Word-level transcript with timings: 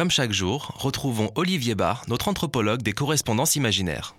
Comme 0.00 0.10
chaque 0.10 0.32
jour, 0.32 0.72
retrouvons 0.78 1.30
Olivier 1.34 1.74
Barr, 1.74 2.04
notre 2.08 2.28
anthropologue 2.28 2.80
des 2.80 2.94
correspondances 2.94 3.56
imaginaires. 3.56 4.14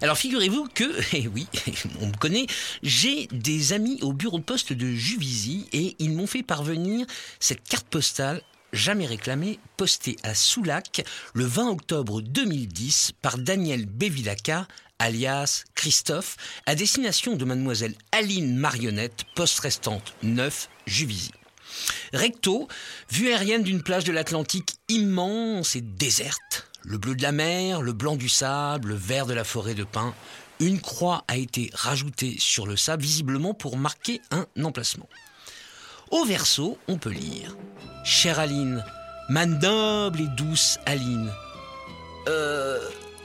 Alors 0.00 0.16
figurez-vous 0.16 0.66
que, 0.72 0.90
eh 1.12 1.28
oui, 1.28 1.46
on 2.00 2.06
me 2.06 2.16
connaît, 2.16 2.46
j'ai 2.82 3.26
des 3.32 3.74
amis 3.74 3.98
au 4.00 4.14
bureau 4.14 4.38
de 4.38 4.44
poste 4.44 4.72
de 4.72 4.86
Juvisy 4.86 5.68
et 5.74 5.94
ils 5.98 6.12
m'ont 6.12 6.26
fait 6.26 6.42
parvenir 6.42 7.06
cette 7.38 7.62
carte 7.68 7.86
postale 7.86 8.40
jamais 8.72 9.04
réclamée, 9.04 9.58
postée 9.76 10.16
à 10.22 10.34
Soulac 10.34 11.04
le 11.34 11.44
20 11.44 11.68
octobre 11.68 12.22
2010 12.22 13.12
par 13.20 13.36
Daniel 13.36 13.84
Bevilacca, 13.84 14.66
alias 14.98 15.64
Christophe, 15.74 16.38
à 16.64 16.74
destination 16.74 17.36
de 17.36 17.44
mademoiselle 17.44 17.94
Aline 18.10 18.56
Marionnette, 18.56 19.24
poste 19.34 19.60
restante 19.60 20.14
9, 20.22 20.70
Juvisy. 20.86 21.32
Recto, 22.12 22.68
vue 23.10 23.32
aérienne 23.32 23.62
d'une 23.62 23.82
plage 23.82 24.04
de 24.04 24.12
l'Atlantique 24.12 24.76
immense 24.88 25.76
et 25.76 25.80
déserte. 25.80 26.68
Le 26.82 26.98
bleu 26.98 27.14
de 27.14 27.22
la 27.22 27.32
mer, 27.32 27.82
le 27.82 27.92
blanc 27.92 28.16
du 28.16 28.28
sable, 28.28 28.88
le 28.90 28.94
vert 28.94 29.26
de 29.26 29.34
la 29.34 29.44
forêt 29.44 29.74
de 29.74 29.84
pins. 29.84 30.14
Une 30.60 30.80
croix 30.80 31.24
a 31.28 31.36
été 31.36 31.70
rajoutée 31.74 32.36
sur 32.38 32.66
le 32.66 32.76
sable, 32.76 33.02
visiblement 33.02 33.54
pour 33.54 33.76
marquer 33.76 34.20
un 34.30 34.46
emplacement. 34.62 35.08
Au 36.10 36.24
verso, 36.24 36.78
on 36.88 36.98
peut 36.98 37.10
lire 37.10 37.56
Chère 38.04 38.38
Aline, 38.38 38.84
ma 39.28 39.46
noble 39.46 40.20
et 40.20 40.28
douce 40.36 40.78
Aline. 40.86 41.30
Euh. 42.28 42.78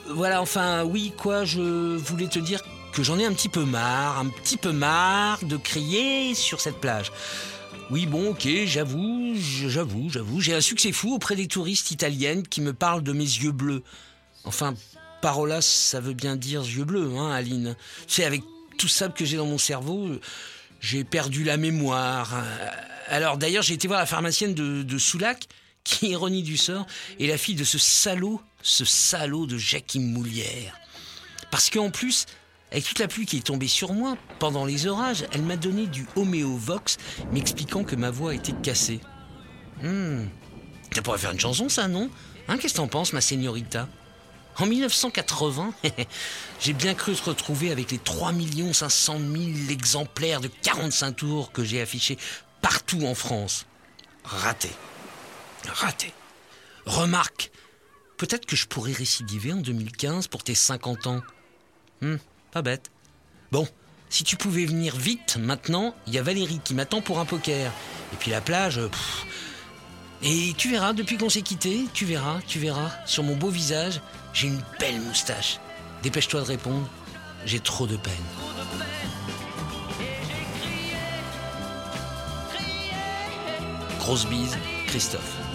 Voilà, 0.07 0.41
enfin, 0.41 0.83
oui, 0.83 1.13
quoi, 1.15 1.45
je 1.45 1.95
voulais 1.95 2.27
te 2.27 2.39
dire 2.39 2.61
que 2.91 3.03
j'en 3.03 3.19
ai 3.19 3.25
un 3.25 3.33
petit 3.33 3.49
peu 3.49 3.63
marre, 3.63 4.19
un 4.19 4.27
petit 4.27 4.57
peu 4.57 4.71
marre 4.71 5.39
de 5.43 5.55
crier 5.57 6.33
sur 6.33 6.59
cette 6.59 6.77
plage. 6.77 7.11
Oui, 7.91 8.05
bon, 8.05 8.29
ok, 8.29 8.47
j'avoue, 8.67 9.35
j'avoue, 9.35 10.09
j'avoue, 10.09 10.39
j'ai 10.39 10.53
un 10.53 10.61
succès 10.61 10.93
fou 10.93 11.13
auprès 11.13 11.35
des 11.35 11.49
touristes 11.49 11.91
italiennes 11.91 12.47
qui 12.47 12.61
me 12.61 12.71
parlent 12.71 13.03
de 13.03 13.11
mes 13.11 13.19
yeux 13.19 13.51
bleus. 13.51 13.83
Enfin, 14.45 14.75
parola, 15.21 15.59
ça 15.59 15.99
veut 15.99 16.13
bien 16.13 16.37
dire 16.37 16.61
yeux 16.61 16.85
bleus, 16.85 17.11
hein, 17.17 17.31
Aline. 17.31 17.75
Sais, 18.07 18.23
avec 18.23 18.43
tout 18.77 18.87
ça 18.87 19.09
que 19.09 19.25
j'ai 19.25 19.35
dans 19.35 19.45
mon 19.45 19.57
cerveau, 19.57 20.07
j'ai 20.79 21.03
perdu 21.03 21.43
la 21.43 21.57
mémoire. 21.57 22.41
Alors, 23.07 23.37
d'ailleurs, 23.37 23.61
j'ai 23.61 23.73
été 23.73 23.89
voir 23.89 23.99
la 23.99 24.05
pharmacienne 24.05 24.53
de, 24.53 24.83
de 24.83 24.97
Soulac, 24.97 25.49
qui, 25.83 26.11
ironie 26.11 26.43
du 26.43 26.55
sort, 26.55 26.87
est 27.19 27.27
la 27.27 27.37
fille 27.37 27.55
de 27.55 27.65
ce 27.65 27.77
salaud, 27.77 28.39
ce 28.61 28.85
salaud 28.85 29.47
de 29.47 29.57
Jacqueline 29.57 30.09
Moulière. 30.09 30.79
Parce 31.49 31.69
qu'en 31.69 31.89
plus, 31.89 32.25
avec 32.71 32.85
toute 32.85 32.99
la 32.99 33.07
pluie 33.07 33.25
qui 33.25 33.37
est 33.37 33.45
tombée 33.45 33.67
sur 33.67 33.93
moi 33.93 34.17
pendant 34.39 34.65
les 34.65 34.87
orages, 34.87 35.25
elle 35.33 35.41
m'a 35.41 35.57
donné 35.57 35.87
du 35.87 36.05
homéovox 36.15 36.97
m'expliquant 37.31 37.83
que 37.83 37.95
ma 37.95 38.11
voix 38.11 38.33
était 38.33 38.53
cassée. 38.53 39.01
Hmm. 39.81 40.25
Ça 40.93 41.01
pourrait 41.01 41.17
faire 41.17 41.31
une 41.31 41.39
chanson, 41.39 41.67
ça, 41.67 41.87
non? 41.87 42.09
Hein, 42.47 42.57
qu'est-ce 42.57 42.73
que 42.73 42.77
t'en 42.77 42.87
penses, 42.87 43.13
ma 43.13 43.21
señorita? 43.21 43.89
En 44.57 44.65
1980, 44.65 45.73
j'ai 46.59 46.73
bien 46.73 46.93
cru 46.93 47.15
se 47.15 47.23
retrouver 47.23 47.71
avec 47.71 47.91
les 47.91 47.97
3 47.97 48.33
500 48.73 49.19
000 49.19 49.69
exemplaires 49.69 50.41
de 50.41 50.49
45 50.61 51.15
tours 51.15 51.51
que 51.51 51.63
j'ai 51.63 51.81
affichés 51.81 52.17
partout 52.61 53.05
en 53.05 53.15
France. 53.15 53.65
Raté. 54.23 54.69
Raté. 55.67 56.13
Remarque, 56.85 57.51
peut-être 58.17 58.45
que 58.45 58.55
je 58.55 58.67
pourrais 58.67 58.91
récidiver 58.93 59.53
en 59.53 59.57
2015 59.57 60.27
pour 60.27 60.43
tes 60.43 60.55
50 60.55 61.07
ans. 61.07 61.21
Hmm. 62.01 62.17
Pas 62.51 62.61
bête. 62.61 62.91
Bon, 63.51 63.67
si 64.09 64.23
tu 64.23 64.35
pouvais 64.35 64.65
venir 64.65 64.95
vite, 64.95 65.37
maintenant, 65.37 65.95
il 66.05 66.13
y 66.13 66.17
a 66.17 66.23
Valérie 66.23 66.59
qui 66.63 66.73
m'attend 66.73 67.01
pour 67.01 67.19
un 67.19 67.25
poker. 67.25 67.71
Et 68.13 68.17
puis 68.17 68.29
la 68.29 68.41
plage. 68.41 68.79
Et 70.21 70.53
tu 70.57 70.69
verras, 70.69 70.93
depuis 70.93 71.17
qu'on 71.17 71.29
s'est 71.29 71.41
quitté, 71.41 71.85
tu 71.93 72.05
verras, 72.05 72.39
tu 72.45 72.59
verras, 72.59 72.91
sur 73.05 73.23
mon 73.23 73.35
beau 73.35 73.49
visage, 73.49 74.01
j'ai 74.33 74.47
une 74.47 74.61
belle 74.79 74.99
moustache. 75.01 75.59
Dépêche-toi 76.03 76.41
de 76.41 76.45
répondre, 76.45 76.87
j'ai 77.45 77.59
trop 77.59 77.87
de 77.87 77.95
peine. 77.95 78.13
Grosse 83.99 84.25
bise, 84.25 84.57
Christophe. 84.87 85.50